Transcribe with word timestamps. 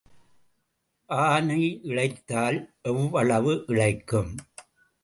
ஆனை 1.09 1.59
இளைத்தால் 1.83 2.59
எவ்வளவு 2.81 3.63
இளைக்கும்? 3.67 4.35